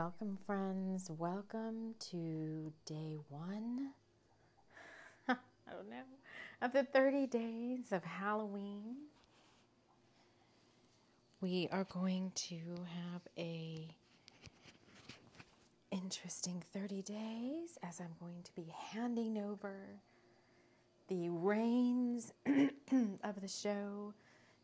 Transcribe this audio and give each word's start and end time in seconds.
Welcome, 0.00 0.38
friends. 0.46 1.10
Welcome 1.10 1.96
to 2.10 2.72
day 2.86 3.18
one. 3.30 3.90
I 5.28 5.34
don't 5.72 5.90
know. 5.90 6.04
Of 6.62 6.72
the 6.72 6.84
30 6.84 7.26
days 7.26 7.90
of 7.90 8.04
Halloween. 8.04 8.94
We 11.40 11.68
are 11.72 11.82
going 11.82 12.30
to 12.36 12.54
have 12.54 13.22
a 13.36 13.88
interesting 15.90 16.62
30 16.72 17.02
days 17.02 17.76
as 17.82 17.98
I'm 17.98 18.14
going 18.20 18.44
to 18.44 18.54
be 18.54 18.72
handing 18.92 19.36
over 19.36 19.74
the 21.08 21.28
reins 21.28 22.32
of 22.46 23.40
the 23.40 23.48
show 23.48 24.14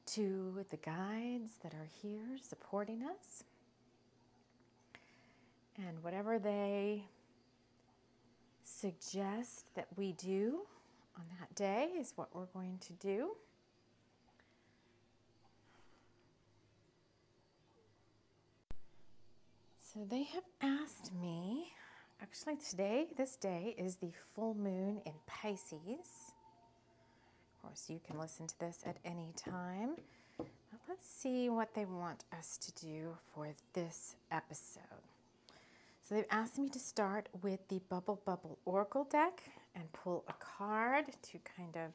to 0.06 0.64
the 0.70 0.76
guides 0.76 1.54
that 1.64 1.74
are 1.74 1.88
here 2.00 2.38
supporting 2.40 3.02
us. 3.02 3.42
And 5.76 6.02
whatever 6.02 6.38
they 6.38 7.04
suggest 8.62 9.66
that 9.74 9.88
we 9.96 10.12
do 10.12 10.60
on 11.16 11.24
that 11.40 11.54
day 11.54 11.90
is 11.98 12.12
what 12.16 12.34
we're 12.34 12.46
going 12.46 12.78
to 12.78 12.92
do. 12.94 13.30
So 19.80 20.00
they 20.08 20.24
have 20.24 20.42
asked 20.60 21.12
me, 21.20 21.72
actually, 22.20 22.56
today, 22.56 23.06
this 23.16 23.36
day 23.36 23.76
is 23.78 23.96
the 23.96 24.10
full 24.34 24.54
moon 24.54 25.00
in 25.06 25.12
Pisces. 25.26 26.32
Of 27.56 27.62
course, 27.62 27.84
you 27.88 28.00
can 28.04 28.18
listen 28.18 28.48
to 28.48 28.58
this 28.58 28.80
at 28.84 28.96
any 29.04 29.32
time. 29.36 29.90
But 30.36 30.80
let's 30.88 31.08
see 31.08 31.48
what 31.48 31.74
they 31.74 31.84
want 31.84 32.24
us 32.36 32.58
to 32.58 32.86
do 32.86 33.16
for 33.32 33.50
this 33.72 34.16
episode. 34.32 35.13
So 36.06 36.14
they've 36.14 36.26
asked 36.30 36.58
me 36.58 36.68
to 36.68 36.78
start 36.78 37.30
with 37.40 37.66
the 37.68 37.80
Bubble 37.88 38.20
Bubble 38.26 38.58
Oracle 38.66 39.04
deck 39.04 39.42
and 39.74 39.90
pull 39.94 40.22
a 40.28 40.34
card 40.34 41.06
to 41.06 41.38
kind 41.56 41.74
of 41.76 41.92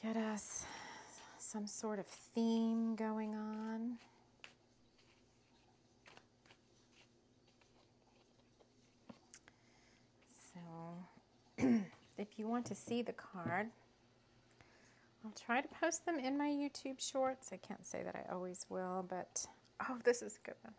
get 0.00 0.16
us 0.16 0.64
some 1.38 1.66
sort 1.66 1.98
of 1.98 2.06
theme 2.06 2.94
going 2.94 3.34
on. 3.34 3.98
So 10.54 10.60
if 12.16 12.28
you 12.36 12.46
want 12.46 12.64
to 12.66 12.76
see 12.76 13.02
the 13.02 13.12
card, 13.12 13.70
I'll 15.24 15.34
try 15.44 15.60
to 15.60 15.68
post 15.80 16.06
them 16.06 16.20
in 16.20 16.38
my 16.38 16.48
YouTube 16.48 17.00
shorts. 17.00 17.50
I 17.52 17.56
can't 17.56 17.84
say 17.84 18.04
that 18.04 18.14
I 18.14 18.32
always 18.32 18.66
will, 18.68 19.04
but 19.08 19.46
oh, 19.88 19.98
this 20.04 20.22
is 20.22 20.38
a 20.42 20.46
good 20.46 20.56
one. 20.62 20.74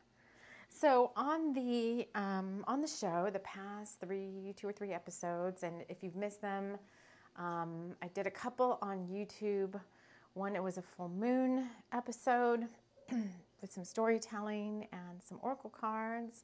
So 0.76 1.12
on 1.16 1.54
the 1.54 2.08
um, 2.16 2.66
on 2.68 2.82
the 2.82 2.88
show, 2.88 3.30
the 3.32 3.40
past 3.40 4.00
three, 4.00 4.56
two 4.58 4.68
or 4.68 4.72
three 4.72 4.92
episodes, 4.92 5.62
and 5.62 5.86
if 5.88 6.04
you've 6.04 6.16
missed 6.16 6.42
them, 6.42 6.78
um, 7.38 7.96
I 8.02 8.08
did 8.08 8.26
a 8.26 8.32
couple 8.32 8.80
on 8.82 9.08
YouTube. 9.08 9.80
One 10.34 10.56
it 10.56 10.64
was 10.64 10.80
a 10.80 10.82
full 10.82 11.10
moon 11.10 11.70
episode 11.94 12.66
with 13.62 13.72
some 13.72 13.86
storytelling 13.86 14.88
and 14.92 15.22
some 15.22 15.38
oracle 15.44 15.70
cards 15.70 16.44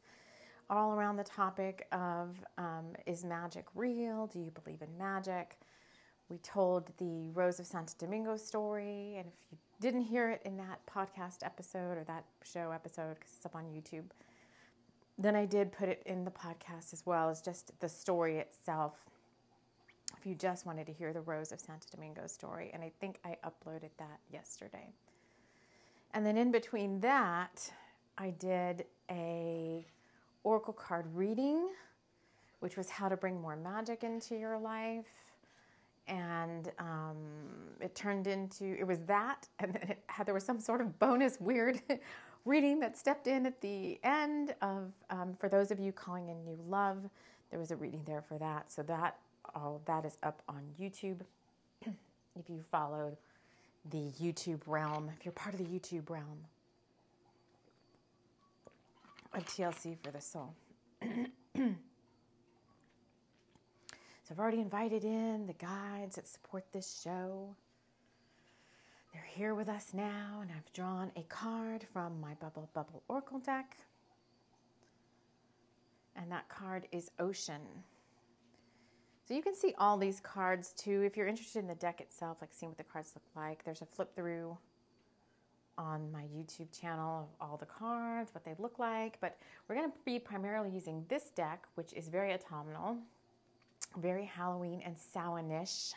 all 0.70 0.94
around 0.94 1.18
the 1.18 1.24
topic 1.24 1.88
of 1.92 2.38
um, 2.60 2.94
is 3.08 3.26
magic 3.26 3.66
real? 3.74 4.28
Do 4.28 4.40
you 4.40 4.52
believe 4.52 4.84
in 4.84 4.96
magic? 4.96 5.58
We 6.30 6.38
told 6.38 6.92
the 7.00 7.32
Rose 7.34 7.60
of 7.60 7.66
Santo 7.66 7.94
Domingo 7.98 8.38
story, 8.38 9.16
and 9.18 9.26
if 9.26 9.52
you 9.52 9.58
didn't 9.82 10.02
hear 10.02 10.30
it 10.30 10.42
in 10.46 10.58
that 10.58 10.80
podcast 10.86 11.44
episode 11.44 11.98
or 11.98 12.04
that 12.06 12.26
show 12.44 12.72
episode, 12.72 13.16
because 13.16 13.34
it's 13.38 13.46
up 13.46 13.56
on 13.56 13.66
YouTube, 13.66 14.06
then 15.18 15.36
I 15.36 15.46
did 15.46 15.72
put 15.72 15.90
it 15.90 16.02
in 16.06 16.26
the 16.26 16.32
podcast 16.32 16.94
as 16.94 17.06
well 17.06 17.30
as 17.30 17.42
just 17.42 17.78
the 17.80 17.90
story 17.90 18.38
itself. 18.38 18.94
If 20.18 20.26
you 20.26 20.36
just 20.36 20.66
wanted 20.66 20.86
to 20.88 20.94
hear 20.94 21.14
the 21.14 21.22
Rose 21.22 21.52
of 21.52 21.60
Santo 21.60 21.88
Domingo 21.92 22.28
story, 22.28 22.72
and 22.74 22.84
I 22.84 22.92
think 23.00 23.20
I 23.24 23.38
uploaded 23.46 23.92
that 23.98 24.20
yesterday. 24.32 24.94
And 26.14 26.26
then 26.26 26.38
in 26.38 26.52
between 26.52 27.00
that, 27.02 27.72
I 28.18 28.32
did 28.32 28.86
a 29.10 29.86
oracle 30.44 30.74
card 30.74 31.06
reading, 31.14 31.70
which 32.60 32.76
was 32.76 32.90
how 32.90 33.08
to 33.08 33.16
bring 33.16 33.40
more 33.40 33.56
magic 33.56 34.04
into 34.04 34.36
your 34.36 34.58
life. 34.58 35.06
And 36.10 36.72
um, 36.80 37.16
it 37.80 37.96
turned 37.96 38.28
into 38.28 38.76
it 38.78 38.86
was 38.86 39.00
that, 39.06 39.48
and 39.60 39.74
then 39.74 39.96
had 40.08 40.26
there 40.26 40.34
was 40.34 40.44
some 40.44 40.60
sort 40.60 40.82
of 40.82 40.98
bonus 41.00 41.40
weird 41.40 41.82
reading 42.46 42.80
that 42.80 42.98
stepped 42.98 43.28
in 43.28 43.46
at 43.46 43.62
the 43.62 44.00
end 44.04 44.56
of 44.62 44.92
um, 45.10 45.36
for 45.40 45.50
those 45.50 45.72
of 45.72 45.80
you 45.80 45.92
calling 45.92 46.30
in 46.30 46.44
new 46.44 46.60
love. 46.68 47.10
There 47.52 47.60
was 47.60 47.72
a 47.72 47.76
reading 47.76 48.02
there 48.06 48.22
for 48.22 48.38
that, 48.38 48.72
so 48.72 48.84
that 48.84 49.18
all 49.56 49.82
that 49.86 50.06
is 50.06 50.18
up 50.24 50.42
on 50.50 50.62
YouTube. 50.80 51.22
if 51.86 52.50
you 52.50 52.64
follow 52.72 53.18
the 53.92 54.12
YouTube 54.22 54.60
realm, 54.68 55.10
if 55.18 55.26
you're 55.26 55.32
part 55.32 55.56
of 55.56 55.60
the 55.60 55.66
YouTube 55.66 56.10
realm 56.10 56.38
of 59.34 59.46
TLC 59.46 59.98
for 60.04 60.12
the 60.12 60.22
soul. 60.22 60.54
so 64.30 64.36
I've 64.36 64.40
already 64.40 64.62
invited 64.62 65.04
in 65.04 65.48
the 65.48 65.54
guides 65.54 66.18
that 66.18 66.28
support 66.28 66.64
this 66.72 67.02
show. 67.04 67.56
They're 69.12 69.26
here 69.28 69.56
with 69.56 69.68
us 69.68 69.88
now, 69.92 70.42
and 70.44 70.52
I've 70.56 70.72
drawn 70.72 71.12
a 71.16 71.24
card 71.24 71.84
from 71.92 72.22
my 72.22 72.36
Bubble 72.36 72.70
Bubble 72.76 73.02
Oracle 73.08 73.40
deck. 73.40 73.76
And 76.16 76.32
that 76.32 76.48
card 76.48 76.88
is 76.92 77.10
Ocean. 77.18 77.62
So 79.28 79.34
you 79.34 79.42
can 79.42 79.56
see 79.56 79.74
all 79.80 79.98
these 79.98 80.20
cards 80.20 80.74
too. 80.74 81.02
If 81.02 81.18
you're 81.18 81.26
interested 81.26 81.58
in 81.58 81.68
the 81.68 81.74
deck 81.74 82.00
itself, 82.00 82.38
like 82.40 82.54
seeing 82.54 82.70
what 82.70 82.78
the 82.78 82.84
cards 82.84 83.14
look 83.16 83.26
like, 83.36 83.66
there's 83.66 83.82
a 83.82 83.88
flip 83.88 84.16
through 84.16 84.56
on 85.76 86.12
my 86.12 86.26
YouTube 86.26 86.80
channel 86.80 87.22
of 87.22 87.48
all 87.48 87.58
the 87.58 87.66
cards, 87.66 88.32
what 88.36 88.46
they 88.46 88.54
look 88.60 88.78
like, 88.78 89.20
but 89.22 89.40
we're 89.68 89.76
going 89.76 89.90
to 89.90 89.98
be 90.06 90.20
primarily 90.20 90.70
using 90.70 91.04
this 91.10 91.32
deck, 91.32 91.66
which 91.74 91.94
is 91.94 92.10
very 92.10 92.32
autumnal, 92.32 92.98
very 93.98 94.26
Halloween 94.26 94.82
and 94.86 94.96
Samhainish. 94.96 95.94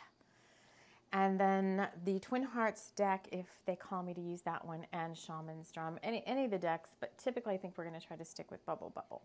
And 1.11 1.39
then 1.39 1.87
the 2.05 2.19
Twin 2.19 2.41
Hearts 2.41 2.91
deck, 2.95 3.27
if 3.31 3.45
they 3.67 3.75
call 3.75 4.01
me 4.01 4.15
to 4.15 4.21
use 4.21 4.41
that 4.41 4.65
one, 4.65 4.85
and 4.93 5.15
Shaman's 5.15 5.71
Drum, 5.71 5.99
any, 6.01 6.23
any 6.25 6.45
of 6.45 6.51
the 6.51 6.57
decks, 6.57 6.95
but 6.99 7.15
typically 7.19 7.53
I 7.53 7.57
think 7.57 7.77
we're 7.77 7.87
going 7.87 7.99
to 7.99 8.05
try 8.05 8.17
to 8.17 8.25
stick 8.25 8.49
with 8.49 8.65
Bubble 8.65 8.91
Bubble. 8.95 9.21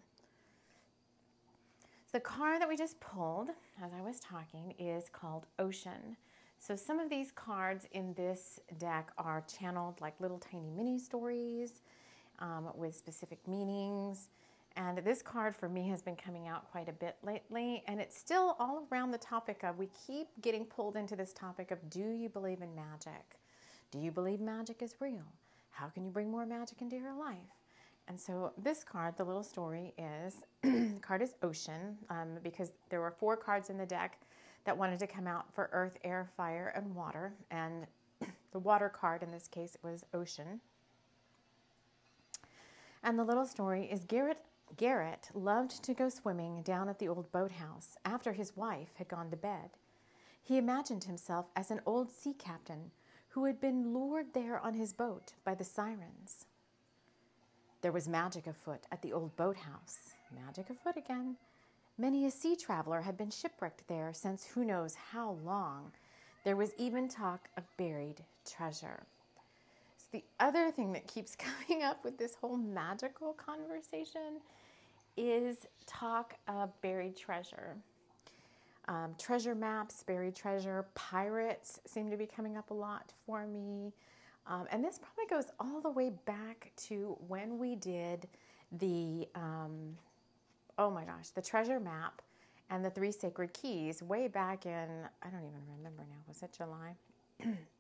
So 2.11 2.19
the 2.19 2.21
card 2.21 2.61
that 2.61 2.69
we 2.69 2.77
just 2.77 3.01
pulled, 3.01 3.49
as 3.83 3.93
I 3.93 4.03
was 4.03 4.21
talking, 4.21 4.75
is 4.79 5.09
called 5.11 5.47
Ocean. 5.59 6.17
So 6.59 6.77
some 6.77 6.99
of 6.99 7.09
these 7.09 7.31
cards 7.31 7.87
in 7.93 8.13
this 8.15 8.61
deck 8.79 9.11
are 9.17 9.45
channeled 9.47 10.01
like 10.01 10.15
little 10.21 10.39
tiny 10.39 10.71
mini 10.71 10.99
stories 10.99 11.81
um, 12.39 12.71
with 12.75 12.95
specific 12.97 13.47
meanings. 13.47 14.29
And 14.79 14.99
this 14.99 15.23
card 15.23 15.57
for 15.57 15.69
me 15.69 15.89
has 15.89 16.03
been 16.03 16.15
coming 16.15 16.47
out 16.47 16.71
quite 16.71 16.89
a 16.89 16.93
bit 16.93 17.17
lately, 17.25 17.83
and 17.89 18.01
it's 18.01 18.17
still 18.17 18.55
all 18.61 18.87
around 18.93 19.11
the 19.11 19.19
topic 19.19 19.65
of 19.65 19.77
we 19.77 19.89
keep 20.07 20.29
getting 20.41 20.65
pulled 20.65 20.95
into 20.95 21.17
this 21.17 21.33
topic 21.33 21.73
of 21.73 21.91
do 21.91 22.13
you 22.13 22.29
believe 22.29 22.63
in 22.63 22.73
magic? 22.77 23.41
Do 23.91 23.99
you 23.99 24.13
believe 24.13 24.39
magic 24.39 24.81
is 24.81 24.95
real? 25.01 25.25
How 25.73 25.89
can 25.89 26.05
you 26.05 26.11
bring 26.11 26.31
more 26.31 26.47
magic 26.47 26.81
into 26.81 26.95
your 26.95 27.13
life? 27.19 27.39
And 28.07 28.21
so 28.21 28.53
this 28.57 28.85
card, 28.85 29.17
the 29.17 29.25
little 29.25 29.43
story 29.43 29.95
is, 29.99 30.37
card 31.03 31.23
is 31.23 31.35
Ocean, 31.43 31.99
um, 32.09 32.39
because 32.45 32.71
there 32.89 33.01
were 33.01 33.11
four 33.11 33.37
cards 33.37 33.71
in 33.71 33.79
the 33.79 33.87
deck 33.87 34.21
that 34.65 34.79
wanted 34.79 35.01
to 35.01 35.09
come 35.09 35.27
out 35.27 35.53
for 35.53 35.71
earth, 35.73 35.99
air, 36.05 36.31
fire, 36.37 36.73
and 36.77 36.95
water. 36.95 37.35
And 37.51 37.85
the 38.53 38.61
water 38.61 38.89
card 38.89 39.25
in 39.25 39.33
this 39.33 39.49
case 39.49 39.77
was 39.83 40.05
ocean. 40.15 40.61
And 43.03 43.19
the 43.19 43.25
little 43.25 43.47
story 43.47 43.89
is 43.91 44.05
Garrett 44.05 44.39
Garrett 44.77 45.31
loved 45.35 45.83
to 45.85 45.95
go 45.95 46.09
swimming 46.09 46.63
down 46.63 46.89
at 46.89 46.99
the 46.99 47.09
old 47.09 47.33
boathouse 47.33 47.97
after 48.05 48.33
his 48.33 48.57
wife 48.57 48.91
had 48.97 49.09
gone 49.09 49.31
to 49.31 49.37
bed. 49.37 49.71
He 50.43 50.59
imagined 50.59 51.05
himself 51.05 51.47
as 51.57 51.71
an 51.71 51.81
old 51.85 52.11
sea 52.11 52.35
captain 52.35 52.91
who 53.31 53.45
had 53.45 53.61
been 53.61 53.93
lured 53.93 54.33
there 54.35 54.59
on 54.59 54.75
his 54.75 54.93
boat 54.93 55.35
by 55.45 55.55
the 55.55 55.65
sirens. 55.65 56.47
There 57.81 57.93
was 57.93 58.09
magic 58.09 58.47
afoot 58.47 58.87
at 58.91 59.03
the 59.03 59.13
old 59.13 59.37
boathouse. 59.37 60.15
Magic 60.35 60.71
afoot 60.71 60.97
again. 60.97 61.37
Many 61.97 62.27
a 62.27 62.31
sea 62.31 62.57
traveler 62.57 63.01
had 63.03 63.17
been 63.17 63.31
shipwrecked 63.31 63.87
there 63.89 64.13
since 64.13 64.47
who 64.47 64.65
knows 64.65 64.95
how 64.95 65.39
long. 65.45 65.93
There 66.45 66.57
was 66.57 66.73
even 66.79 67.09
talk 67.09 67.49
of 67.57 67.65
buried 67.77 68.25
treasure. 68.45 69.05
The 70.13 70.25
other 70.41 70.71
thing 70.71 70.93
that 70.93 71.07
keeps 71.07 71.37
coming 71.69 71.83
up 71.83 72.05
with 72.05 72.19
this 72.19 72.35
whole 72.35 72.57
magical 72.57 73.33
conversation 73.35 74.41
is 75.17 75.67
talk 75.87 76.35
of 76.47 76.71
buried 76.81 77.17
treasure. 77.17 77.77
Um, 78.87 79.15
treasure 79.19 79.55
maps, 79.55 80.03
buried 80.03 80.35
treasure, 80.35 80.87
pirates 80.95 81.81
seem 81.87 82.11
to 82.11 82.17
be 82.17 82.25
coming 82.25 82.57
up 82.57 82.71
a 82.71 82.75
lot 82.75 83.13
for 83.27 83.47
me. 83.47 83.93
Um, 84.47 84.67
and 84.71 84.83
this 84.83 84.99
probably 84.99 85.27
goes 85.29 85.53
all 85.61 85.83
the 85.83 85.91
way 85.91 86.11
back 86.25 86.73
to 86.89 87.19
when 87.27 87.59
we 87.59 87.77
did 87.77 88.27
the, 88.73 89.29
um, 89.35 89.95
oh 90.79 90.91
my 90.91 91.05
gosh, 91.05 91.29
the 91.35 91.43
treasure 91.43 91.79
map 91.79 92.23
and 92.71 92.83
the 92.83 92.91
three 92.91 93.13
sacred 93.13 93.53
keys 93.53 94.03
way 94.03 94.27
back 94.27 94.65
in, 94.65 94.89
I 95.23 95.29
don't 95.29 95.45
even 95.45 95.61
remember 95.77 96.05
now, 96.09 96.17
was 96.27 96.43
it 96.43 96.55
July? 96.57 96.95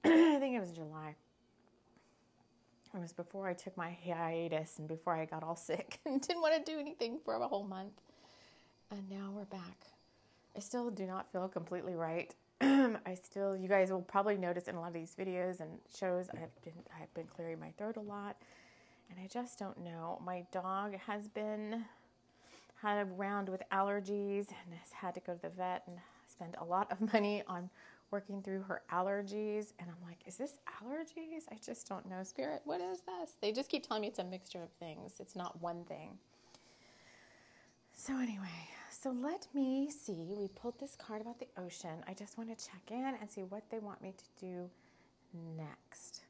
I 0.04 0.38
think 0.38 0.56
it 0.56 0.60
was 0.60 0.72
July. 0.72 1.14
It 2.94 3.00
was 3.00 3.12
before 3.12 3.48
I 3.48 3.52
took 3.52 3.76
my 3.76 3.96
hiatus 4.04 4.78
and 4.78 4.88
before 4.88 5.14
I 5.14 5.24
got 5.24 5.42
all 5.42 5.56
sick 5.70 6.00
and 6.06 6.20
didn't 6.20 6.42
want 6.42 6.54
to 6.64 6.72
do 6.72 6.78
anything 6.78 7.18
for 7.24 7.34
a 7.34 7.46
whole 7.46 7.64
month. 7.64 8.00
And 8.90 9.08
now 9.08 9.30
we're 9.32 9.44
back. 9.44 9.86
I 10.56 10.60
still 10.60 10.90
do 10.90 11.06
not 11.06 11.30
feel 11.30 11.48
completely 11.48 11.94
right. 11.94 12.34
I 12.60 13.16
still, 13.22 13.56
you 13.56 13.68
guys 13.68 13.90
will 13.90 14.02
probably 14.02 14.36
notice 14.36 14.68
in 14.68 14.74
a 14.74 14.80
lot 14.80 14.88
of 14.88 14.94
these 14.94 15.14
videos 15.18 15.60
and 15.60 15.70
shows, 15.96 16.28
I've 16.30 16.62
been, 16.64 16.72
I've 17.00 17.12
been 17.14 17.26
clearing 17.26 17.60
my 17.60 17.70
throat 17.78 17.96
a 17.96 18.00
lot, 18.00 18.36
and 19.08 19.18
I 19.22 19.28
just 19.28 19.58
don't 19.58 19.78
know. 19.78 20.20
My 20.24 20.44
dog 20.50 20.96
has 21.06 21.28
been 21.28 21.84
had 22.82 22.98
a 22.98 23.04
round 23.04 23.48
with 23.48 23.62
allergies 23.72 24.48
and 24.48 24.74
has 24.80 24.92
had 24.92 25.14
to 25.14 25.20
go 25.20 25.34
to 25.34 25.42
the 25.42 25.50
vet 25.50 25.84
and 25.86 25.98
spend 26.26 26.56
a 26.58 26.64
lot 26.64 26.90
of 26.90 27.00
money 27.12 27.42
on 27.46 27.70
working 28.10 28.42
through 28.42 28.62
her 28.62 28.82
allergies. 28.92 29.72
And 29.78 29.88
I'm 29.88 30.06
like, 30.06 30.18
is 30.26 30.36
this 30.36 30.58
allergies? 30.82 31.42
I 31.50 31.56
just 31.64 31.88
don't 31.88 32.08
know. 32.08 32.22
Spirit, 32.22 32.62
what 32.64 32.80
is 32.80 33.00
this? 33.00 33.32
They 33.40 33.52
just 33.52 33.70
keep 33.70 33.86
telling 33.86 34.02
me 34.02 34.08
it's 34.08 34.18
a 34.18 34.24
mixture 34.24 34.62
of 34.62 34.70
things. 34.78 35.14
It's 35.20 35.36
not 35.36 35.60
one 35.60 35.84
thing. 35.84 36.18
So 37.92 38.14
anyway, 38.16 38.68
so 38.90 39.10
let 39.10 39.46
me 39.54 39.90
see. 39.90 40.34
We 40.36 40.48
pulled 40.48 40.78
this 40.80 40.96
card 40.96 41.20
about 41.20 41.38
the 41.38 41.48
ocean. 41.58 42.02
I 42.08 42.14
just 42.14 42.38
want 42.38 42.56
to 42.56 42.66
check 42.66 42.82
in 42.90 43.14
and 43.20 43.30
see 43.30 43.42
what 43.42 43.62
they 43.70 43.78
want 43.78 44.02
me 44.02 44.14
to 44.16 44.44
do 44.46 44.70
next. 45.56 46.22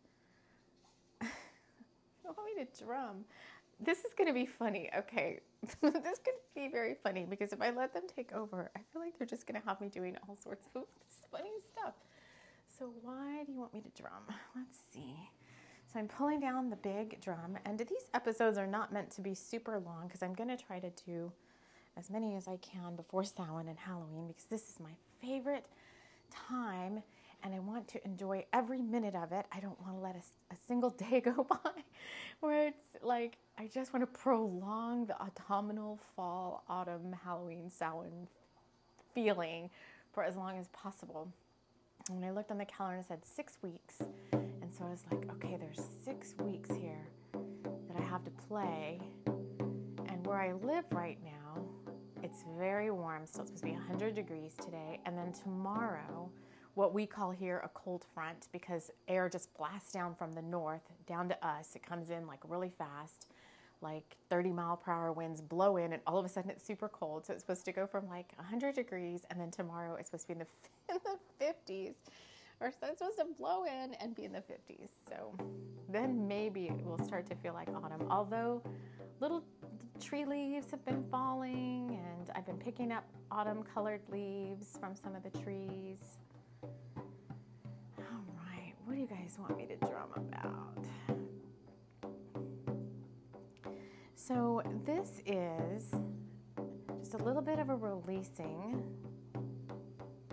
they 1.21 1.27
want 2.25 2.57
me 2.57 2.65
to 2.65 2.85
drum. 2.85 3.25
This 3.83 3.99
is 4.05 4.13
going 4.17 4.29
to 4.29 4.35
be 4.35 4.47
funny. 4.47 4.91
Okay, 4.97 5.41
this 5.63 6.19
could 6.25 6.35
be 6.55 6.69
very 6.69 6.95
funny 7.03 7.27
because 7.29 7.53
if 7.53 7.63
I 7.63 7.71
let 7.71 7.95
them 7.95 8.03
take 8.15 8.33
over, 8.33 8.71
I 8.77 8.81
feel 8.93 9.01
like 9.01 9.17
they're 9.19 9.27
just 9.27 9.47
going 9.47 9.61
to 9.61 9.67
have 9.67 9.81
me 9.81 9.89
doing 9.89 10.17
all 10.29 10.37
sorts 10.37 10.67
of 10.75 10.85
funny 11.33 11.51
stuff. 11.67 11.95
So 12.79 12.93
why 13.03 13.43
do 13.45 13.53
you 13.53 13.59
want 13.59 13.75
me 13.75 13.81
to 13.81 14.03
drum? 14.03 14.25
Let's 14.57 14.79
see. 14.93 15.15
So 15.93 15.99
I'm 15.99 16.09
pulling 16.09 16.41
down 16.41 16.71
the 16.71 16.77
big 16.77 17.21
drum, 17.21 17.59
and 17.65 17.79
these 17.79 18.09
episodes 18.15 18.59
are 18.59 18.67
not 18.67 18.93
meant 18.93 19.11
to 19.13 19.21
be 19.21 19.35
super 19.35 19.79
long 19.81 20.07
because 20.07 20.23
I'm 20.23 20.35
going 20.35 20.49
to 20.51 20.57
try 20.57 20.79
to 20.79 20.91
do 21.05 21.33
as 21.97 22.11
many 22.11 22.37
as 22.37 22.47
I 22.47 22.59
can 22.59 22.95
before 22.97 23.25
Samhain 23.25 23.69
and 23.69 23.79
Halloween 23.79 24.29
because 24.29 24.45
this 24.45 24.69
is 24.69 24.79
my 24.79 24.93
favorite 25.21 25.67
time 26.31 27.03
and 27.43 27.55
I 27.55 27.59
want 27.59 27.89
to 27.89 28.05
enjoy 28.05 28.45
every 28.53 28.81
minute 28.81 29.15
of 29.15 29.33
it. 29.33 29.47
I 29.53 29.61
don't 29.61 29.81
want 29.81 29.95
to 29.95 30.01
let 30.01 30.17
a, 30.17 30.55
a, 30.55 30.57
single 30.67 30.91
day 31.11 31.21
go 31.21 31.47
by 31.49 31.71
where 32.41 32.69
it's 32.69 33.03
like 33.03 33.39
I 33.59 33.67
just 33.67 33.93
want 33.93 34.03
to 34.03 34.19
prolong 34.19 35.07
the 35.07 35.21
autumnal, 35.21 35.99
fall, 36.17 36.65
autumn, 36.69 37.15
Halloween, 37.25 37.71
Samhain 37.71 38.29
feeling 39.15 39.71
for 40.13 40.25
as 40.25 40.37
long 40.37 40.59
as 40.59 40.69
possible. 40.69 41.33
And 42.09 42.21
when 42.21 42.29
I 42.29 42.33
looked 42.33 42.51
on 42.51 42.59
the 42.59 42.65
calendar, 42.65 43.01
it 43.01 43.07
said 43.07 43.25
six 43.25 43.59
weeks. 43.63 43.99
And 44.33 44.71
so 44.77 44.85
I 44.85 44.91
was 44.91 45.05
like, 45.11 45.31
okay, 45.33 45.57
there's 45.59 45.81
six 46.05 46.35
weeks 46.39 46.71
here 46.71 47.07
that 47.33 47.97
I 47.97 48.03
have 48.03 48.25
to 48.25 48.31
play. 48.31 49.01
And 49.27 50.27
where 50.27 50.41
I 50.41 50.53
live 50.53 50.85
right 50.93 51.19
now, 51.23 51.63
it's 52.23 52.45
very 52.59 52.91
warm, 52.91 53.23
so 53.27 53.43
it's 53.43 53.51
supposed 53.51 53.57
to 53.59 53.65
be 53.65 53.73
100 53.73 54.15
degrees 54.15 54.55
today. 54.63 55.01
And 55.07 55.17
then 55.17 55.33
tomorrow, 55.33 56.31
what 56.81 56.95
we 56.95 57.05
call 57.05 57.31
here 57.31 57.61
a 57.63 57.69
cold 57.75 58.07
front 58.15 58.49
because 58.53 58.91
air 59.07 59.29
just 59.29 59.53
blasts 59.53 59.93
down 59.93 60.15
from 60.15 60.33
the 60.33 60.41
north 60.41 60.81
down 61.07 61.29
to 61.29 61.47
us. 61.47 61.77
It 61.77 61.83
comes 61.83 62.09
in 62.09 62.27
like 62.27 62.39
really 62.49 62.71
fast, 62.71 63.27
like 63.83 64.17
30 64.31 64.51
mile 64.53 64.79
per 64.79 64.91
hour 64.91 65.13
winds 65.13 65.43
blow 65.43 65.77
in, 65.77 65.93
and 65.93 66.01
all 66.07 66.17
of 66.17 66.25
a 66.25 66.29
sudden 66.31 66.49
it's 66.49 66.65
super 66.65 66.89
cold. 66.89 67.27
So 67.27 67.35
it's 67.35 67.43
supposed 67.43 67.67
to 67.67 67.73
go 67.73 67.87
from 67.87 68.09
like 68.09 68.33
100 68.37 68.75
degrees, 68.75 69.27
and 69.29 69.39
then 69.39 69.51
tomorrow 69.51 69.97
it's 69.97 70.09
supposed 70.09 70.27
to 70.29 70.35
be 70.35 70.41
in 70.41 70.47
the, 70.89 70.95
in 70.95 71.01
the 71.05 71.45
50s. 71.45 71.95
Or 72.61 72.71
so 72.71 72.87
it's 72.87 73.01
supposed 73.01 73.19
to 73.19 73.27
blow 73.37 73.65
in 73.65 73.93
and 74.01 74.15
be 74.15 74.25
in 74.25 74.33
the 74.33 74.39
50s. 74.39 74.89
So 75.07 75.35
then 75.91 76.27
maybe 76.27 76.69
it 76.69 76.83
will 76.83 77.05
start 77.05 77.27
to 77.27 77.35
feel 77.35 77.53
like 77.53 77.69
autumn. 77.69 78.07
Although 78.11 78.63
little 79.21 79.45
tree 80.01 80.25
leaves 80.25 80.71
have 80.71 80.83
been 80.87 81.05
falling, 81.11 82.01
and 82.03 82.31
I've 82.35 82.47
been 82.47 82.57
picking 82.57 82.91
up 82.91 83.05
autumn 83.31 83.65
colored 83.75 84.01
leaves 84.11 84.79
from 84.81 84.97
some 84.97 85.15
of 85.15 85.23
the 85.23 85.39
trees. 85.41 86.17
You 89.01 89.07
guys 89.07 89.39
want 89.39 89.57
me 89.57 89.65
to 89.65 89.77
drum 89.77 90.11
about? 90.15 90.85
So, 94.15 94.63
this 94.85 95.23
is 95.25 95.95
just 96.99 97.15
a 97.15 97.25
little 97.25 97.41
bit 97.41 97.59
of 97.59 97.71
a 97.71 97.77
releasing. 97.77 98.85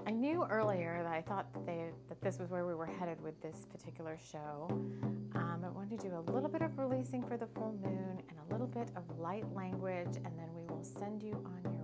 I 0.06 0.12
knew 0.12 0.46
earlier 0.50 1.02
that 1.02 1.14
I 1.14 1.22
thought 1.22 1.54
that, 1.54 1.66
they, 1.66 1.86
that 2.10 2.19
this 2.19 2.40
was 2.40 2.50
where 2.50 2.66
we 2.66 2.74
were 2.74 2.86
headed 2.86 3.22
with 3.22 3.42
this 3.42 3.66
particular 3.72 4.18
show. 4.30 4.68
Um, 4.69 5.62
I 5.64 5.69
wanted 5.69 6.02
to 6.02 6.10
do 6.10 6.16
a 6.18 6.31
little 6.34 6.50
bit 6.50 6.62
of 6.62 6.78
releasing 6.78 7.24
for 7.24 7.38
the 7.38 7.48
full 7.48 7.74
moon 7.81 8.22
and 8.28 8.38
a 8.50 8.52
little 8.52 8.68
bit 8.68 8.92
of 8.98 9.18
light 9.18 9.46
language, 9.56 10.18
and 10.18 10.38
then 10.38 10.50
we 10.54 10.66
will 10.66 10.84
send 10.84 11.24
you 11.24 11.42
on 11.46 11.72
your 11.72 11.77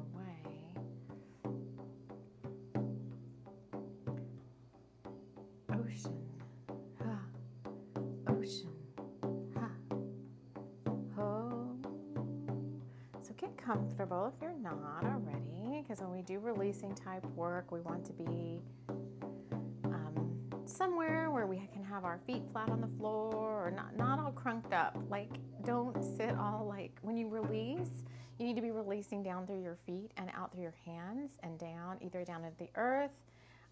comfortable 13.74 14.28
if 14.28 14.42
you're 14.42 14.54
not 14.54 15.04
already, 15.04 15.82
because 15.82 16.00
when 16.00 16.12
we 16.12 16.22
do 16.22 16.40
releasing 16.40 16.94
type 16.94 17.26
work, 17.36 17.72
we 17.72 17.82
want 17.82 18.06
to 18.06 18.14
be 18.14 18.62
um, 19.86 20.38
somewhere 20.66 21.32
where 21.32 21.48
we 21.48 21.58
can 21.74 21.84
have 21.84 22.06
our 22.06 22.20
feet 22.28 22.44
flat 22.52 22.70
on 22.70 22.82
the 22.82 22.90
floor 23.00 23.66
or 23.66 23.72
not, 23.76 23.98
not 23.98 24.20
all 24.20 24.32
crunked 24.32 24.74
up. 24.74 24.96
Like, 25.10 25.32
don't 25.66 26.04
sit 26.04 26.36
all 26.38 26.68
like 26.70 26.92
when 27.02 27.18
you 27.18 27.28
release, 27.28 28.04
you 28.38 28.46
need 28.46 28.56
to 28.56 28.62
be 28.62 28.72
releasing 28.72 29.24
down 29.24 29.48
through 29.48 29.64
your 29.64 29.78
feet 29.88 30.12
and 30.18 30.30
out 30.36 30.52
through 30.52 30.64
your 30.64 30.76
hands 30.86 31.32
and 31.42 31.58
down, 31.58 31.98
either 32.02 32.24
down 32.24 32.44
into 32.44 32.58
the 32.58 32.70
earth 32.76 33.12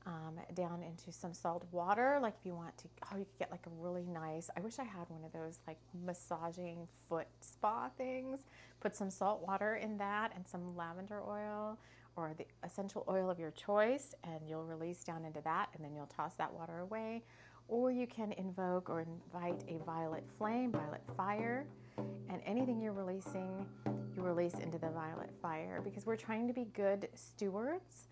um, 0.06 0.40
down 0.56 0.84
into 0.84 1.12
some 1.12 1.34
salt 1.34 1.64
water. 1.72 2.20
Like 2.22 2.34
if 2.40 2.46
you 2.46 2.56
want 2.56 2.78
to, 2.80 2.88
oh, 3.12 3.18
you 3.18 3.26
could 3.26 3.40
get 3.40 3.52
like 3.52 3.66
a 3.68 3.70
really 3.80 4.06
nice, 4.06 4.50
I 4.58 4.62
wish 4.62 4.80
I 4.80 4.84
had 4.84 5.10
one 5.10 5.24
of 5.24 5.32
those 5.32 5.60
like 5.68 5.78
massaging 6.06 6.88
foot 7.08 7.28
spa 7.40 7.90
things. 7.98 8.42
Put 8.80 8.96
some 8.96 9.10
salt 9.10 9.46
water 9.46 9.76
in 9.76 9.98
that 9.98 10.32
and 10.36 10.48
some 10.48 10.76
lavender 10.76 11.22
oil 11.22 11.78
or 12.16 12.34
the 12.38 12.46
essential 12.64 13.06
oil 13.10 13.30
of 13.30 13.40
your 13.40 13.52
choice, 13.52 14.14
and 14.24 14.40
you'll 14.48 14.66
release 14.66 15.04
down 15.04 15.24
into 15.24 15.42
that, 15.42 15.70
and 15.74 15.84
then 15.84 15.96
you'll 15.96 16.08
toss 16.08 16.36
that 16.36 16.54
water 16.54 16.80
away. 16.80 17.24
Or 17.68 17.90
you 17.90 18.06
can 18.06 18.34
invoke 18.34 18.90
or 18.90 19.02
invite 19.02 19.64
a 19.70 19.78
violet 19.86 20.26
flame, 20.38 20.72
violet 20.72 21.04
fire, 21.16 21.66
and 21.98 22.42
anything 22.46 22.82
you're 22.82 22.92
releasing, 22.92 23.66
you 23.86 24.24
release 24.24 24.56
into 24.56 24.78
the 24.78 24.90
violet 24.90 25.30
fire 25.42 25.82
because 25.82 26.06
we're 26.06 26.18
trying 26.18 26.48
to 26.48 26.54
be 26.54 26.66
good 26.74 27.08
stewards 27.16 28.08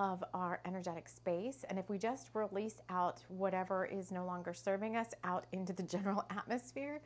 of 0.00 0.24
our 0.32 0.60
energetic 0.64 1.06
space. 1.08 1.62
And 1.68 1.78
if 1.78 1.90
we 1.90 1.98
just 1.98 2.30
release 2.32 2.80
out 2.88 3.20
whatever 3.28 3.84
is 3.84 4.10
no 4.10 4.24
longer 4.24 4.54
serving 4.54 4.96
us 4.96 5.08
out 5.24 5.44
into 5.52 5.74
the 5.74 5.82
general 5.94 6.24
atmosphere, 6.30 7.00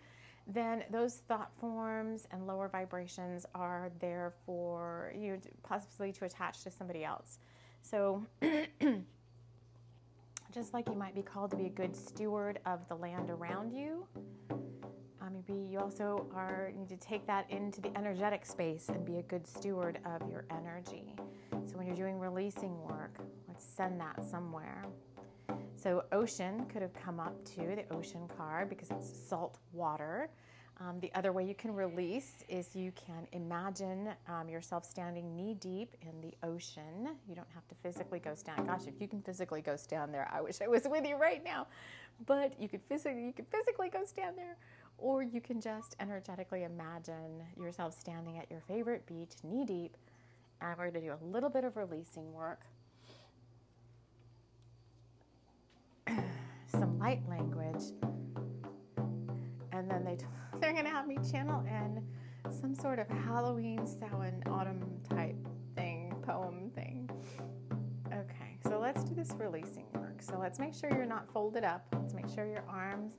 then 0.46 0.84
those 0.90 1.16
thought 1.26 1.50
forms 1.58 2.28
and 2.30 2.46
lower 2.46 2.68
vibrations 2.68 3.46
are 3.54 3.90
there 3.98 4.32
for 4.46 5.12
you 5.18 5.40
possibly 5.64 6.12
to 6.12 6.24
attach 6.24 6.62
to 6.62 6.70
somebody 6.70 7.02
else. 7.04 7.40
So, 7.82 8.24
just 10.52 10.72
like 10.72 10.86
you 10.88 10.94
might 10.94 11.16
be 11.16 11.22
called 11.22 11.50
to 11.50 11.56
be 11.56 11.66
a 11.66 11.70
good 11.70 11.96
steward 11.96 12.60
of 12.64 12.86
the 12.88 12.94
land 12.94 13.28
around 13.28 13.72
you, 13.72 14.06
maybe 15.34 15.58
you 15.68 15.80
also 15.80 16.26
are 16.32 16.70
need 16.76 16.88
to 16.88 16.96
take 16.96 17.26
that 17.26 17.50
into 17.50 17.80
the 17.80 17.96
energetic 17.98 18.46
space 18.46 18.88
and 18.88 19.04
be 19.04 19.16
a 19.16 19.22
good 19.22 19.46
steward 19.46 19.98
of 20.04 20.28
your 20.30 20.44
energy. 20.50 21.16
So 21.66 21.76
when 21.76 21.86
you're 21.86 21.96
doing 21.96 22.18
releasing 22.18 22.80
work, 22.82 23.18
let's 23.48 23.64
send 23.64 24.00
that 24.00 24.22
somewhere. 24.24 24.84
So 25.74 26.04
ocean 26.12 26.66
could 26.66 26.82
have 26.82 26.94
come 26.94 27.18
up 27.18 27.34
too, 27.44 27.76
the 27.76 27.92
ocean 27.94 28.28
card, 28.36 28.68
because 28.68 28.90
it's 28.90 29.28
salt 29.28 29.58
water. 29.72 30.30
Um, 30.80 30.98
the 31.00 31.12
other 31.14 31.32
way 31.32 31.44
you 31.44 31.54
can 31.54 31.72
release 31.72 32.42
is 32.48 32.74
you 32.74 32.92
can 32.92 33.28
imagine 33.32 34.10
um, 34.28 34.48
yourself 34.48 34.84
standing 34.84 35.36
knee 35.36 35.54
deep 35.54 35.94
in 36.02 36.20
the 36.20 36.34
ocean. 36.46 37.16
You 37.28 37.34
don't 37.34 37.50
have 37.54 37.66
to 37.68 37.74
physically 37.76 38.18
go 38.18 38.34
stand. 38.34 38.66
Gosh, 38.66 38.86
if 38.86 39.00
you 39.00 39.06
can 39.06 39.20
physically 39.20 39.62
go 39.62 39.76
stand 39.76 40.12
there, 40.12 40.28
I 40.32 40.40
wish 40.40 40.60
I 40.60 40.66
was 40.66 40.82
with 40.88 41.06
you 41.06 41.16
right 41.16 41.44
now. 41.44 41.66
But 42.26 42.60
you 42.60 42.68
could 42.68 42.82
physically 42.88 43.24
you 43.24 43.32
could 43.32 43.46
physically 43.48 43.88
go 43.88 44.04
stand 44.04 44.36
there, 44.36 44.56
or 44.98 45.22
you 45.22 45.40
can 45.40 45.60
just 45.60 45.96
energetically 46.00 46.64
imagine 46.64 47.42
yourself 47.56 47.98
standing 47.98 48.38
at 48.38 48.50
your 48.50 48.60
favorite 48.60 49.06
beach, 49.06 49.32
knee 49.42 49.64
deep, 49.64 49.96
and 50.60 50.70
we're 50.78 50.90
going 50.90 50.94
to 50.94 51.08
do 51.08 51.12
a 51.12 51.24
little 51.24 51.50
bit 51.50 51.64
of 51.64 51.76
releasing 51.76 52.32
work. 52.32 52.62
some 56.70 56.98
light 56.98 57.22
language. 57.28 57.92
And 59.72 59.90
then 59.90 60.04
they 60.04 60.16
t- 60.16 60.26
they're 60.60 60.72
going 60.72 60.84
to 60.84 60.90
have 60.90 61.06
me 61.06 61.18
channel 61.30 61.64
in 61.66 62.02
some 62.50 62.74
sort 62.74 62.98
of 62.98 63.08
Halloween, 63.08 63.86
Samhain, 63.86 64.42
autumn 64.46 64.84
type 65.08 65.36
thing, 65.74 66.14
poem 66.22 66.70
thing. 66.74 67.10
Okay, 68.12 68.58
so 68.68 68.78
let's 68.78 69.02
do 69.04 69.14
this 69.14 69.32
releasing 69.38 69.86
work. 69.94 70.22
So 70.22 70.38
let's 70.38 70.58
make 70.58 70.74
sure 70.74 70.90
you're 70.90 71.06
not 71.06 71.30
folded 71.32 71.64
up. 71.64 71.86
Let's 71.92 72.14
make 72.14 72.28
sure 72.28 72.46
your 72.46 72.64
arms 72.68 73.14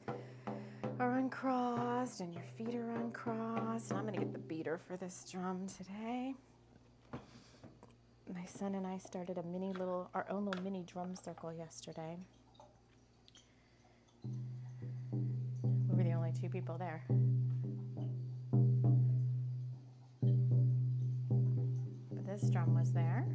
are 0.99 1.17
uncrossed 1.17 2.21
and 2.21 2.33
your 2.33 2.43
feet 2.57 2.75
are 2.75 2.91
uncrossed. 2.95 3.91
And 3.91 3.99
I'm 3.99 4.05
going 4.05 4.19
to 4.19 4.25
get 4.25 4.33
the 4.33 4.39
beater 4.39 4.79
for 4.87 4.97
this 4.97 5.25
drum 5.29 5.67
today. 5.67 6.35
My 8.33 8.45
son 8.45 8.75
and 8.75 8.87
I 8.87 8.97
started 8.97 9.37
a 9.37 9.43
mini 9.43 9.73
little, 9.73 10.09
our 10.13 10.25
own 10.29 10.45
little 10.45 10.63
mini 10.63 10.83
drum 10.83 11.15
circle 11.15 11.53
yesterday. 11.53 12.17
We 15.11 15.95
were 15.95 16.03
the 16.03 16.13
only 16.13 16.31
two 16.31 16.49
people 16.49 16.77
there. 16.77 17.03
But 22.11 22.25
this 22.25 22.49
drum 22.49 22.73
was 22.73 22.91
there. 22.93 23.27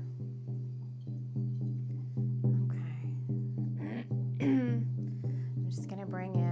Okay. 2.67 4.07
I'm 4.41 5.67
just 5.69 5.89
going 5.89 6.01
to 6.01 6.07
bring 6.07 6.35
in 6.35 6.50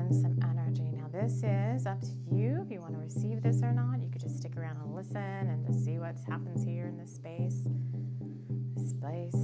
this 1.28 1.44
is 1.44 1.84
up 1.84 2.00
to 2.00 2.08
you 2.32 2.58
if 2.64 2.70
you 2.70 2.80
want 2.80 2.94
to 2.94 2.98
receive 2.98 3.42
this 3.42 3.62
or 3.62 3.70
not. 3.70 4.00
You 4.00 4.08
could 4.10 4.22
just 4.22 4.38
stick 4.38 4.56
around 4.56 4.78
and 4.78 4.94
listen 4.94 5.18
and 5.18 5.62
just 5.66 5.84
see 5.84 5.98
what 5.98 6.16
happens 6.26 6.64
here 6.64 6.86
in 6.86 6.96
this 6.96 7.14
space. 7.14 7.66
This 8.74 8.94
place. 8.94 9.34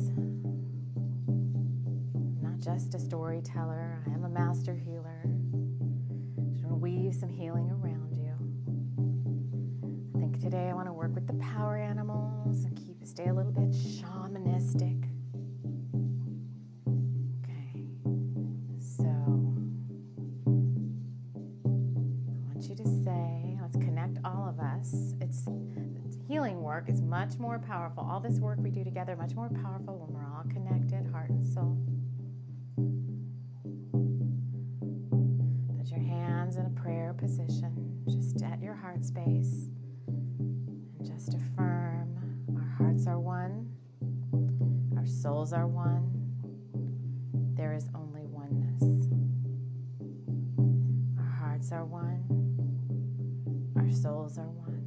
I'm 1.29 2.39
not 2.41 2.59
just 2.59 2.95
a 2.95 2.99
storyteller, 2.99 4.03
I 4.07 4.15
am 4.15 4.25
a 4.25 4.31
master 4.31 4.75
healer. 4.75 5.25
Just 6.55 6.65
want 6.65 6.71
to 6.71 6.77
weave 6.77 7.15
some 7.15 7.29
healing 7.29 7.71
around 7.71 8.17
you. 8.17 8.33
I 10.17 10.21
think 10.21 10.41
today 10.41 10.71
I 10.71 10.73
want 10.73 10.89
to 10.89 10.95
work 10.95 11.15
with 11.15 11.27
the 11.27 11.35
power 11.35 11.77
animals 11.77 12.65
and 12.65 12.75
keep 12.79 13.05
stay 13.05 13.27
a 13.27 13.35
little 13.35 13.53
bit 13.53 13.73
shamanistic. 13.73 15.14
Much 27.15 27.39
more 27.39 27.61
powerful. 27.61 28.05
All 28.11 28.19
this 28.19 28.41
work 28.41 28.59
we 28.61 28.71
do 28.71 28.83
together 28.83 29.15
much 29.15 29.37
more 29.37 29.49
powerful 29.49 29.99
when 29.99 30.13
we're 30.13 30.27
all 30.27 30.43
connected, 30.51 31.09
heart 31.13 31.31
and 31.31 31.47
soul. 31.47 31.79
Put 35.79 35.93
your 35.93 36.01
hands 36.01 36.57
in 36.57 36.67
a 36.67 36.71
prayer 36.71 37.15
position, 37.17 38.03
just 38.11 38.43
at 38.43 38.61
your 38.61 38.75
heart 38.75 39.05
space. 39.05 39.69
And 40.09 41.07
just 41.07 41.35
affirm 41.35 42.19
our 42.57 42.69
hearts 42.77 43.07
are 43.07 43.21
one, 43.21 43.73
our 44.97 45.07
souls 45.07 45.53
are 45.53 45.69
one. 45.69 46.11
There 47.55 47.75
is 47.75 47.89
only 47.95 48.27
oneness. 48.27 48.83
Our 51.17 51.31
hearts 51.31 51.71
are 51.71 51.85
one, 51.85 52.25
our 53.77 53.93
souls 53.93 54.37
are 54.37 54.51
one. 54.51 54.84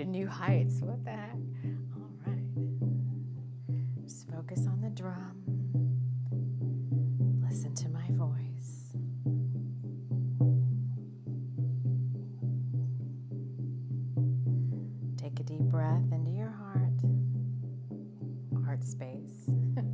To 0.00 0.06
new 0.06 0.26
heights. 0.26 0.80
What 0.80 1.04
the 1.04 1.10
heck? 1.10 1.36
All 1.94 2.08
right. 2.26 4.02
Just 4.02 4.30
focus 4.30 4.66
on 4.66 4.80
the 4.80 4.88
drum. 4.88 5.42
Listen 7.46 7.74
to 7.74 7.88
my 7.90 8.06
voice. 8.12 8.96
Take 15.18 15.38
a 15.38 15.42
deep 15.42 15.60
breath 15.60 16.10
into 16.12 16.30
your 16.30 16.50
heart, 16.50 16.98
heart 18.64 18.82
space. 18.82 19.50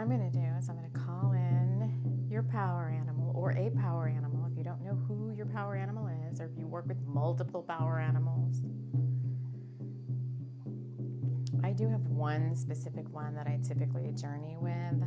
I'm 0.00 0.08
going 0.08 0.32
to 0.32 0.38
do 0.38 0.46
is 0.58 0.66
I'm 0.70 0.76
going 0.78 0.90
to 0.90 0.98
call 0.98 1.32
in 1.32 2.26
your 2.30 2.42
power 2.42 2.88
animal 2.88 3.34
or 3.36 3.50
a 3.50 3.68
power 3.82 4.08
animal 4.08 4.48
if 4.50 4.56
you 4.56 4.64
don't 4.64 4.82
know 4.82 4.98
who 5.06 5.34
your 5.36 5.44
power 5.44 5.76
animal 5.76 6.08
is 6.32 6.40
or 6.40 6.46
if 6.46 6.52
you 6.58 6.66
work 6.66 6.86
with 6.88 6.96
multiple 7.06 7.62
power 7.62 8.00
animals. 8.00 8.62
I 11.62 11.72
do 11.72 11.86
have 11.90 12.00
one 12.06 12.56
specific 12.56 13.12
one 13.12 13.34
that 13.34 13.46
I 13.46 13.60
typically 13.62 14.10
journey 14.12 14.56
with, 14.58 15.04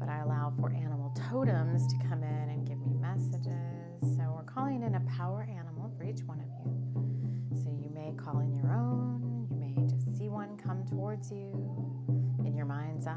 but 0.00 0.08
I 0.08 0.18
allow 0.18 0.52
for 0.58 0.72
animal 0.72 1.14
totems 1.30 1.86
to 1.92 2.08
come 2.08 2.24
in 2.24 2.48
and 2.50 2.66
give 2.66 2.80
me 2.80 2.92
messages. 2.94 4.16
So 4.16 4.34
we're 4.34 4.52
calling 4.52 4.82
in 4.82 4.96
a 4.96 5.00
power 5.16 5.46
animal 5.48 5.92
for 5.96 6.02
each 6.02 6.24
one 6.24 6.40
of 6.40 6.46
you. 6.66 7.62
So 7.62 7.70
you 7.70 7.88
may 7.94 8.12
call 8.16 8.40
in 8.40 8.52
your 8.52 8.72
own, 8.72 9.46
you 9.48 9.56
may 9.56 9.86
just 9.86 10.18
see 10.18 10.28
one 10.28 10.56
come 10.56 10.84
towards 10.84 11.30
you 11.30 11.87
mind's 12.68 13.06
eye. 13.06 13.14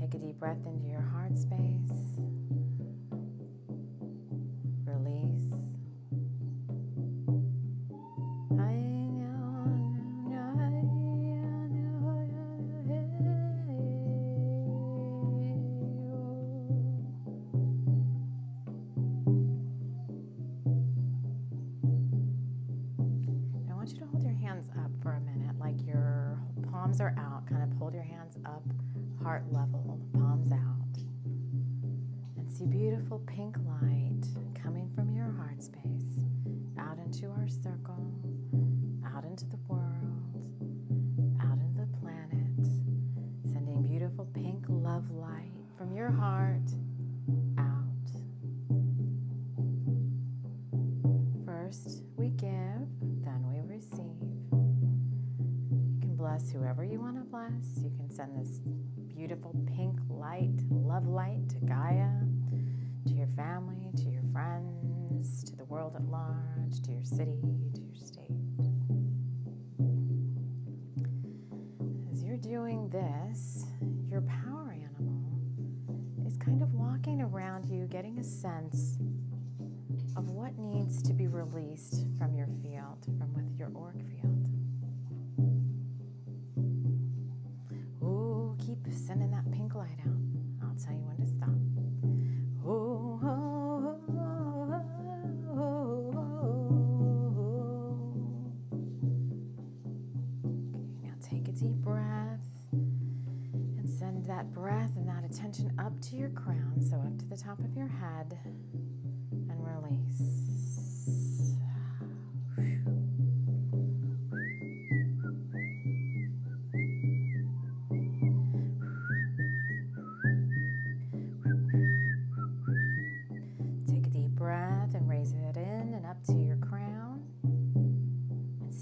Take 0.00 0.14
a 0.14 0.18
deep 0.18 0.40
breath 0.40 0.66
into 0.66 0.88
your 0.88 1.00
heart 1.00 1.38
space. 1.38 2.18
Are 27.00 27.14
out. 27.18 27.46
Kind 27.48 27.62
of 27.62 27.76
hold 27.78 27.94
your 27.94 28.02
hands 28.02 28.36
up, 28.44 28.62
heart 29.22 29.44
level, 29.50 29.98
palms 30.12 30.52
out. 30.52 31.02
And 32.36 32.50
see 32.50 32.66
beautiful 32.66 33.20
pink 33.26 33.56
light 33.66 34.24
coming 34.62 34.90
from 34.94 35.10
your 35.10 35.30
heart 35.32 35.62
space 35.62 36.26
out 36.78 36.98
into 36.98 37.28
our 37.28 37.48
circle, 37.48 38.09
doing 72.40 72.88
this, 72.88 73.66
your 74.08 74.22
power 74.22 74.72
animal 74.72 75.32
is 76.26 76.36
kind 76.36 76.62
of 76.62 76.72
walking 76.74 77.20
around 77.20 77.66
you, 77.66 77.86
getting 77.86 78.18
a 78.18 78.24
sense 78.24 78.96
of 80.16 80.30
what 80.30 80.58
needs 80.58 81.02
to 81.02 81.12
be 81.12 81.26
released 81.26 82.06
from 82.18 82.34
your 82.34 82.48
field, 82.62 83.04
from 83.18 83.32
with 83.34 83.58
your 83.58 83.70
org 83.74 83.96
field. 84.08 84.39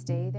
stay 0.09 0.31
there. 0.31 0.38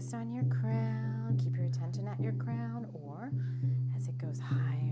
focus 0.00 0.14
on 0.14 0.32
your 0.32 0.44
crown, 0.44 1.38
keep 1.42 1.54
your 1.54 1.66
attention 1.66 2.08
at 2.08 2.18
your 2.20 2.32
crown, 2.32 2.86
or 2.94 3.30
as 3.94 4.08
it 4.08 4.16
goes 4.16 4.40
higher 4.40 4.89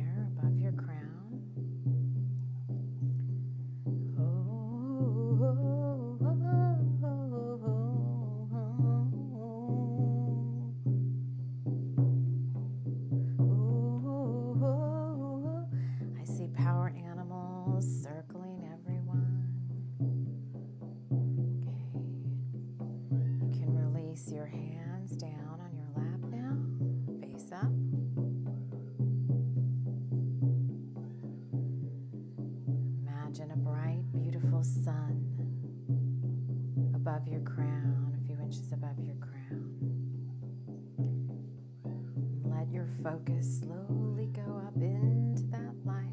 focus, 43.03 43.61
slowly 43.61 44.27
go 44.27 44.61
up 44.67 44.75
into 44.77 45.43
that 45.49 45.75
light. 45.85 46.05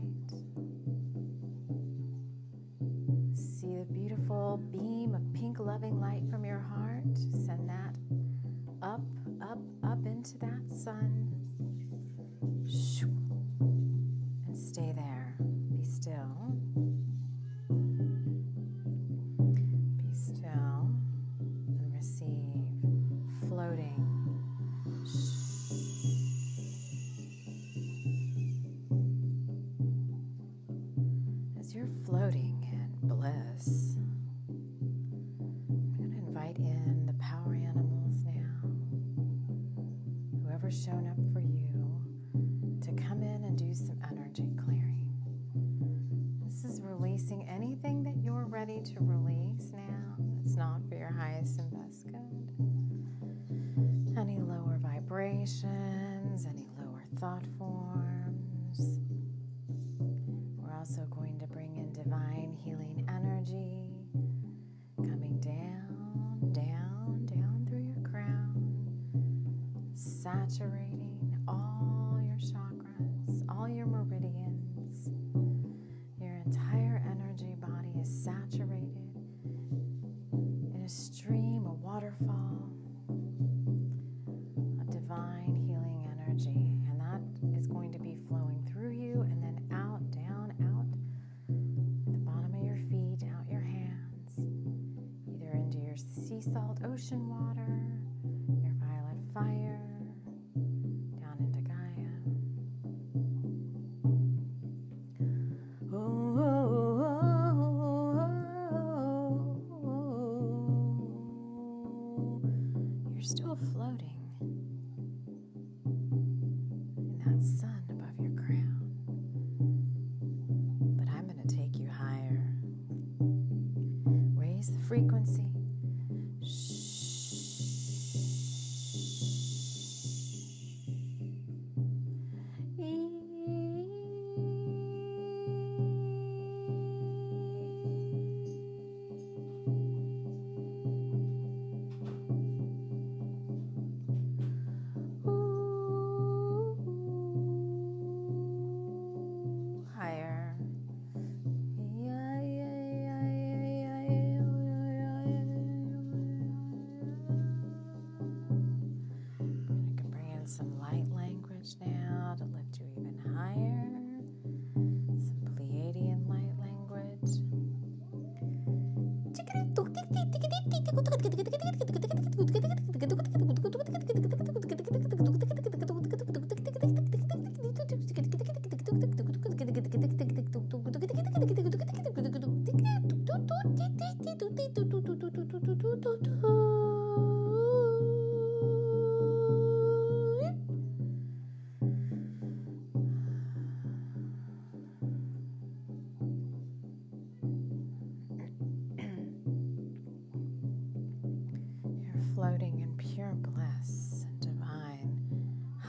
See 3.34 3.78
the 3.80 3.86
beautiful 3.91 4.58
beam 4.71 5.15
of 5.15 5.34
pink 5.34 5.60
loving 5.60 6.00
light 6.00 6.24
from 6.30 6.44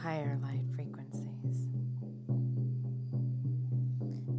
higher 0.07 0.38
light 0.40 0.62
frequencies. 0.77 1.66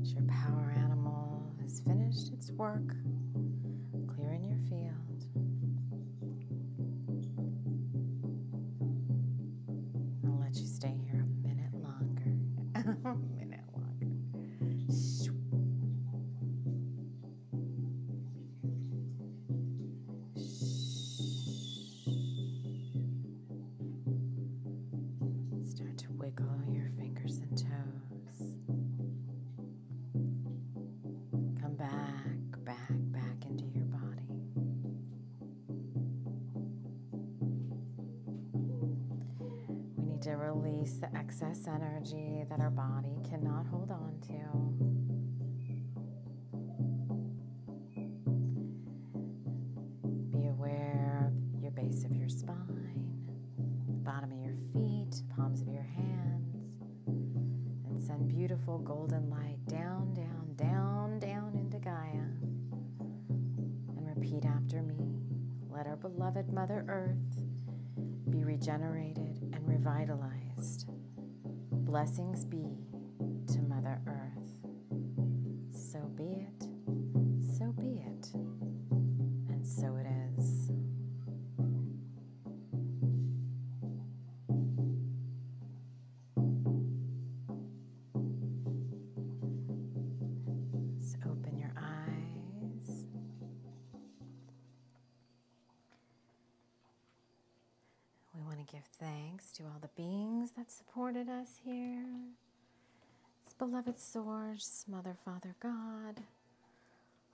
As 0.02 0.14
your 0.14 0.24
power 0.24 0.74
animal 0.78 1.54
has 1.62 1.82
finished 1.82 2.32
its 2.32 2.52
work, 2.52 2.96
release 40.58 40.94
the 40.94 41.16
excess 41.16 41.68
energy 41.68 42.44
that 42.50 42.60
our 42.60 42.70
body 42.70 43.18
cannot 43.30 43.66
hold 43.68 43.92
on 43.92 44.14
to. 44.22 44.34
Be 50.38 50.48
aware 50.48 51.28
of 51.28 51.62
your 51.62 51.72
base 51.72 52.04
of 52.04 52.16
your 52.16 52.30
spine, 52.30 53.06
bottom 54.04 54.32
of 54.32 54.40
your 54.40 54.56
feet, 54.74 55.22
palms 55.36 55.62
of 55.62 55.68
your 55.68 55.84
hands, 55.84 56.56
and 57.08 58.00
send 58.00 58.28
beautiful 58.28 58.80
golden 58.80 59.30
light 59.30 59.64
down, 59.68 60.14
down, 60.14 60.54
down, 60.56 61.20
down 61.20 61.54
into 61.56 61.78
Gaia. 61.80 62.28
And 63.98 64.08
repeat 64.08 64.46
after 64.46 64.82
me. 64.82 65.22
Let 65.70 65.88
our 65.88 65.98
beloved 65.98 66.52
Mother 66.52 66.86
Earth 66.88 67.44
be 68.32 68.44
regenerated 68.44 69.54
and 69.54 69.68
revitalized. 69.68 70.47
Blessings 71.88 72.44
be 72.44 72.68
to 73.48 73.62
Mother 73.62 74.02
Earth. 74.06 74.37
Thanks 99.48 99.58
to 99.58 99.64
all 99.64 99.80
the 99.82 100.02
beings 100.02 100.52
that 100.58 100.70
supported 100.72 101.30
us 101.30 101.60
here. 101.64 102.04
This 103.46 103.54
beloved 103.54 104.00
Source, 104.00 104.84
Mother, 104.90 105.16
Father, 105.24 105.56
God, 105.62 106.22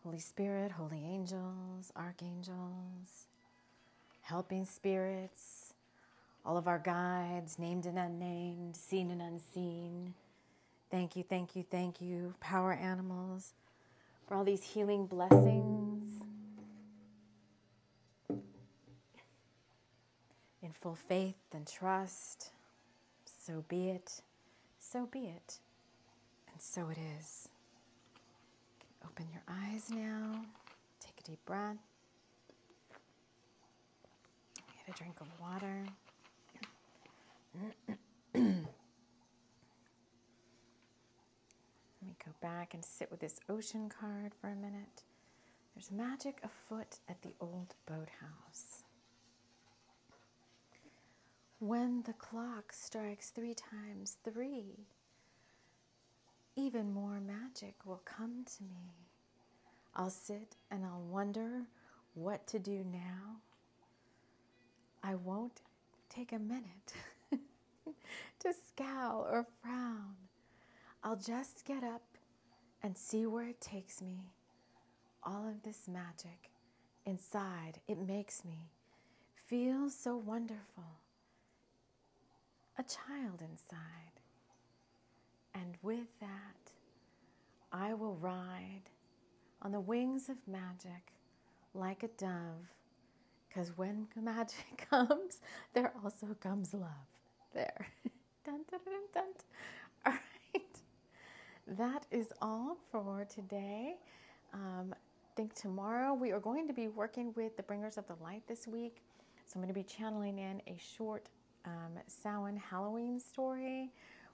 Holy 0.04 0.20
Spirit, 0.20 0.74
Holy 0.74 1.04
Angels, 1.04 1.92
Archangels, 1.96 3.28
helping 4.22 4.66
spirits, 4.66 5.74
all 6.46 6.58
of 6.58 6.68
our 6.68 6.80
guides, 6.80 7.58
named 7.58 7.86
and 7.86 7.98
unnamed, 7.98 8.76
seen 8.76 9.10
and 9.10 9.22
unseen. 9.22 10.14
Thank 10.92 11.16
you, 11.16 11.24
thank 11.24 11.56
you, 11.56 11.66
thank 11.72 12.02
you, 12.02 12.36
power 12.40 12.74
animals, 12.74 13.54
for 14.28 14.36
all 14.36 14.44
these 14.44 14.64
healing 14.64 15.08
blessings. 15.08 15.83
Full 20.82 20.96
faith 20.96 21.44
and 21.54 21.66
trust, 21.66 22.52
so 23.26 23.64
be 23.70 23.90
it, 23.90 24.22
so 24.80 25.06
be 25.06 25.20
it, 25.28 25.60
and 26.52 26.62
so 26.62 26.90
it 26.90 26.98
is. 27.18 27.48
Open 29.06 29.28
your 29.32 29.44
eyes 29.48 29.90
now, 29.90 30.44
take 31.00 31.14
a 31.20 31.24
deep 31.24 31.40
breath, 31.46 31.78
get 34.56 34.94
a 34.94 34.98
drink 34.98 35.16
of 35.22 35.28
water. 35.40 35.86
Let 38.36 38.44
me 42.06 42.16
go 42.26 42.32
back 42.42 42.74
and 42.74 42.84
sit 42.84 43.10
with 43.12 43.20
this 43.20 43.40
ocean 43.48 43.90
card 43.90 44.34
for 44.42 44.50
a 44.50 44.56
minute. 44.56 45.04
There's 45.76 45.92
magic 45.92 46.40
afoot 46.44 46.98
at 47.08 47.22
the 47.22 47.34
old 47.40 47.76
boathouse. 47.86 48.83
When 51.66 52.02
the 52.02 52.12
clock 52.12 52.74
strikes 52.74 53.30
three 53.30 53.54
times 53.54 54.18
three, 54.26 54.86
even 56.58 56.92
more 56.92 57.22
magic 57.22 57.76
will 57.86 58.02
come 58.04 58.44
to 58.58 58.64
me. 58.64 58.92
I'll 59.96 60.10
sit 60.10 60.58
and 60.70 60.84
I'll 60.84 61.08
wonder 61.10 61.62
what 62.16 62.46
to 62.48 62.60
do 62.60 62.84
now. 62.92 63.38
I 65.02 65.16
won't 65.16 65.62
take 66.10 66.34
a 66.34 66.38
minute 66.38 66.96
to 67.32 68.54
scowl 68.68 69.26
or 69.32 69.48
frown. 69.62 70.16
I'll 71.02 71.16
just 71.16 71.64
get 71.64 71.82
up 71.82 72.04
and 72.82 72.98
see 72.98 73.26
where 73.26 73.48
it 73.48 73.62
takes 73.62 74.02
me. 74.02 74.34
All 75.24 75.48
of 75.48 75.64
this 75.64 75.88
magic 75.88 76.52
inside, 77.06 77.80
it 77.88 78.00
makes 78.00 78.44
me 78.44 78.68
feel 79.48 79.90
so 79.90 80.18
wonderful. 80.18 81.03
A 82.78 82.84
child 82.84 83.42
inside. 83.42 84.20
And 85.54 85.78
with 85.82 86.20
that, 86.20 86.72
I 87.72 87.94
will 87.94 88.16
ride 88.16 88.90
on 89.62 89.72
the 89.72 89.80
wings 89.80 90.30
of 90.30 90.38
magic 90.48 91.14
like 91.74 92.04
a 92.04 92.08
dove. 92.08 92.74
Because 93.48 93.78
when 93.78 94.08
magic 94.22 94.88
comes, 94.90 95.40
there 95.74 95.94
also 96.04 96.36
comes 96.40 96.74
love. 96.74 97.08
There. 97.54 97.88
dun, 98.46 98.62
dun, 98.70 98.80
dun, 98.86 99.02
dun. 99.14 99.24
All 100.06 100.14
right. 100.14 100.82
That 101.68 102.06
is 102.12 102.28
all 102.42 102.78
for 102.92 103.26
today. 103.34 103.96
Um, 104.54 104.94
I 104.94 105.36
think 105.36 105.54
tomorrow 105.54 106.14
we 106.14 106.32
are 106.32 106.40
going 106.40 106.68
to 106.68 106.74
be 106.74 106.88
working 106.90 107.34
with 107.36 107.56
the 107.56 107.64
Bringers 107.64 107.98
of 107.98 108.06
the 108.08 108.16
Light 108.22 108.44
this 108.48 108.68
week. 108.68 109.02
So 109.46 109.54
I'm 109.56 109.62
going 109.62 109.74
to 109.74 109.80
be 109.80 109.84
channeling 109.84 110.40
in 110.40 110.62
a 110.68 110.78
short 110.78 111.30
um, 111.66 112.00
Samhain 112.08 112.58
Halloween 112.58 113.20
story, 113.20 113.92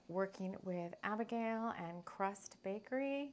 working 0.08 0.56
with 0.64 0.94
Abigail 1.04 1.72
and 1.78 2.04
Crust 2.04 2.56
Bakery. 2.64 3.32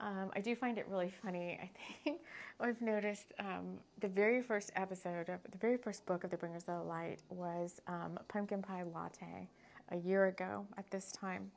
Um, 0.00 0.30
I 0.34 0.40
do 0.40 0.56
find 0.56 0.78
it 0.78 0.86
really 0.88 1.12
funny. 1.22 1.58
I 1.62 1.70
think 2.04 2.20
I've 2.60 2.80
noticed 2.80 3.32
um, 3.38 3.78
the 4.00 4.08
very 4.08 4.42
first 4.42 4.70
episode 4.76 5.28
of 5.28 5.40
the 5.50 5.58
very 5.58 5.76
first 5.76 6.06
book 6.06 6.24
of 6.24 6.30
the 6.30 6.36
Bringers 6.36 6.62
of 6.68 6.78
the 6.78 6.82
Light 6.82 7.18
was 7.28 7.80
um, 7.86 8.18
Pumpkin 8.28 8.62
Pie 8.62 8.84
Latte 8.94 9.48
a 9.90 9.96
year 9.96 10.26
ago 10.26 10.66
at 10.78 10.90
this 10.90 11.12
time. 11.12 11.50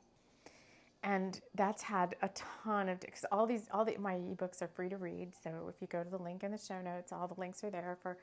And 1.02 1.40
that's 1.54 1.82
had 1.82 2.16
a 2.22 2.30
ton 2.30 2.88
of 2.88 3.00
because 3.00 3.26
all 3.30 3.46
these 3.46 3.68
all 3.72 3.84
the 3.84 3.96
my 3.98 4.14
ebooks 4.14 4.62
are 4.62 4.68
free 4.68 4.88
to 4.88 4.96
read. 4.96 5.32
So 5.42 5.50
if 5.68 5.80
you 5.80 5.86
go 5.86 6.02
to 6.02 6.08
the 6.08 6.22
link 6.22 6.42
in 6.42 6.50
the 6.50 6.58
show 6.58 6.80
notes, 6.80 7.12
all 7.12 7.28
the 7.28 7.38
links 7.38 7.62
are 7.62 7.70
there 7.70 7.98
for 8.02 8.16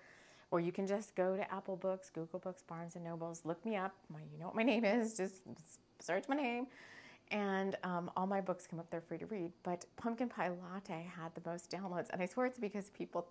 or 0.52 0.60
you 0.60 0.72
can 0.72 0.86
just 0.86 1.16
go 1.16 1.36
to 1.36 1.54
Apple 1.54 1.78
Books, 1.78 2.10
Google 2.10 2.40
Books, 2.40 2.62
Barnes 2.62 2.96
and 2.96 3.06
Nobles, 3.06 3.42
look 3.46 3.66
me 3.66 3.78
up. 3.78 3.96
My, 4.12 4.20
you 4.32 4.38
know 4.38 4.46
what 4.46 4.56
my 4.56 4.64
name 4.64 4.84
is. 4.84 5.16
Just 5.16 5.42
search 6.00 6.26
my 6.28 6.36
name, 6.36 6.68
and 7.32 7.78
um, 7.84 8.12
all 8.16 8.28
my 8.28 8.42
books 8.42 8.68
come 8.68 8.80
up 8.80 8.90
they're 8.92 9.02
free 9.02 9.18
to 9.18 9.26
read. 9.28 9.52
But 9.64 9.86
Pumpkin 9.96 10.30
Pie 10.30 10.50
Latte 10.50 11.10
had 11.16 11.34
the 11.34 11.50
most 11.50 11.72
downloads, 11.72 12.10
and 12.12 12.22
I 12.22 12.26
swear 12.26 12.46
it's 12.46 12.60
because 12.60 12.90
people 12.90 13.28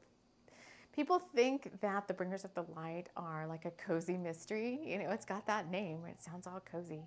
people 0.93 1.21
think 1.21 1.81
that 1.83 2.09
the 2.09 2.15
Bringers 2.15 2.45
of 2.45 2.53
the 2.55 2.65
Light 2.75 3.11
are 3.17 3.47
like 3.47 3.65
a 3.65 3.71
cozy 3.73 4.17
mystery. 4.17 4.81
You 4.85 4.99
know, 4.99 5.11
it's 5.11 5.27
got 5.27 5.47
that 5.47 5.71
name. 5.71 6.01
It 6.09 6.23
sounds 6.23 6.47
all 6.47 6.63
cozy, 6.71 7.03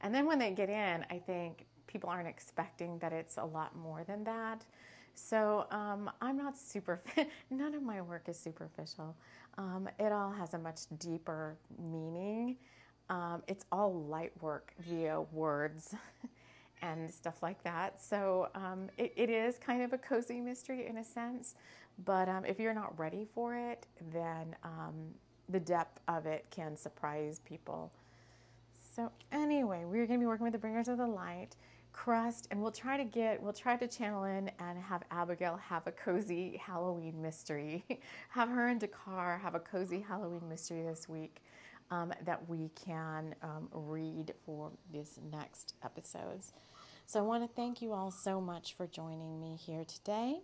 and 0.00 0.14
then 0.14 0.26
when 0.26 0.38
they 0.38 0.50
get 0.50 0.70
in, 0.70 1.04
I 1.10 1.18
think 1.18 1.66
people 1.86 2.08
aren't 2.08 2.28
expecting 2.28 2.98
that 3.00 3.12
it's 3.12 3.36
a 3.36 3.44
lot 3.44 3.76
more 3.76 4.02
than 4.04 4.24
that. 4.24 4.64
So 5.18 5.66
um, 5.70 6.10
I'm 6.22 6.36
not 6.36 6.56
super, 6.56 7.02
none 7.50 7.74
of 7.74 7.82
my 7.82 8.00
work 8.00 8.28
is 8.28 8.38
superficial. 8.38 9.16
Um, 9.56 9.88
it 9.98 10.12
all 10.12 10.30
has 10.30 10.54
a 10.54 10.58
much 10.58 10.80
deeper 10.98 11.56
meaning. 11.78 12.56
Um, 13.10 13.42
it's 13.48 13.64
all 13.72 14.04
light 14.04 14.32
work 14.40 14.72
via 14.78 15.20
words 15.32 15.94
and 16.82 17.10
stuff 17.10 17.42
like 17.42 17.62
that. 17.64 18.00
So 18.00 18.48
um, 18.54 18.88
it, 18.96 19.12
it 19.16 19.30
is 19.30 19.58
kind 19.58 19.82
of 19.82 19.92
a 19.92 19.98
cozy 19.98 20.40
mystery 20.40 20.86
in 20.86 20.98
a 20.98 21.04
sense. 21.04 21.56
But 22.04 22.28
um, 22.28 22.44
if 22.44 22.60
you're 22.60 22.74
not 22.74 22.96
ready 22.98 23.26
for 23.34 23.56
it, 23.56 23.86
then 24.12 24.54
um, 24.62 24.94
the 25.48 25.58
depth 25.58 26.00
of 26.06 26.26
it 26.26 26.46
can 26.50 26.76
surprise 26.76 27.40
people. 27.44 27.90
So 28.94 29.10
anyway, 29.32 29.84
we're 29.84 30.06
going 30.06 30.20
to 30.20 30.22
be 30.22 30.26
working 30.26 30.44
with 30.44 30.52
the 30.52 30.58
Bringers 30.58 30.86
of 30.86 30.98
the 30.98 31.06
Light 31.06 31.56
crust 31.92 32.48
and 32.50 32.60
we'll 32.60 32.72
try 32.72 32.96
to 32.96 33.04
get 33.04 33.42
we'll 33.42 33.52
try 33.52 33.76
to 33.76 33.86
channel 33.86 34.24
in 34.24 34.50
and 34.58 34.78
have 34.78 35.02
abigail 35.10 35.56
have 35.56 35.86
a 35.86 35.92
cozy 35.92 36.60
halloween 36.64 37.20
mystery. 37.20 37.84
Have 38.30 38.48
her 38.50 38.68
and 38.68 38.80
dakar 38.80 39.38
have 39.38 39.54
a 39.54 39.60
cozy 39.60 40.00
halloween 40.00 40.48
mystery 40.48 40.82
this 40.82 41.08
week 41.08 41.42
um, 41.90 42.12
that 42.24 42.48
we 42.48 42.70
can 42.74 43.34
um, 43.42 43.68
read 43.72 44.34
for 44.44 44.70
these 44.92 45.18
next 45.32 45.74
episodes. 45.82 46.52
So 47.06 47.18
i 47.18 47.22
want 47.22 47.42
to 47.42 47.54
thank 47.54 47.80
you 47.80 47.92
all 47.92 48.10
so 48.10 48.40
much 48.40 48.74
for 48.74 48.86
joining 48.86 49.40
me 49.40 49.56
here 49.56 49.84
today 49.84 50.40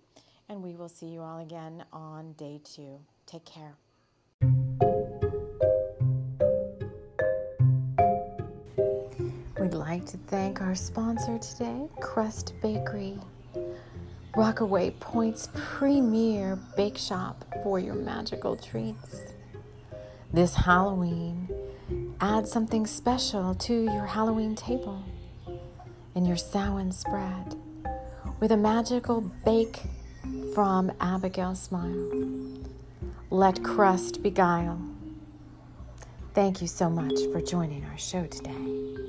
and 0.49 0.63
we 0.63 0.75
will 0.75 0.89
see 0.89 1.07
you 1.07 1.21
all 1.21 1.39
again 1.39 1.85
on 1.93 2.33
day 2.33 2.61
two. 2.65 3.01
Take 3.27 3.45
care 3.45 3.77
like 10.05 10.11
to 10.11 10.19
thank 10.29 10.61
our 10.61 10.75
sponsor 10.75 11.39
today, 11.39 11.89
Crust 12.01 12.53
Bakery. 12.61 13.19
Rockaway 14.37 14.91
Point's 15.01 15.49
premier 15.55 16.59
bake 16.77 16.99
shop 16.99 17.45
for 17.63 17.79
your 17.79 17.95
magical 17.95 18.55
treats. 18.55 19.33
This 20.31 20.55
Halloween, 20.55 21.49
add 22.21 22.47
something 22.47 22.87
special 22.87 23.55
to 23.55 23.85
your 23.85 24.05
Halloween 24.05 24.55
table 24.55 25.03
and 26.15 26.27
your 26.27 26.37
Samhain 26.37 26.93
spread 26.93 27.55
with 28.41 28.53
a 28.53 28.59
magical 28.59 29.23
bake 29.45 29.85
from 30.55 30.93
Abigail 31.01 31.55
Smile. 31.55 32.11
Let 33.31 33.63
crust 33.65 34.23
beguile. 34.23 34.81
Thank 36.35 36.61
you 36.61 36.67
so 36.67 36.91
much 36.91 37.21
for 37.33 37.41
joining 37.41 37.85
our 37.87 37.97
show 37.97 38.27
today. 38.27 39.04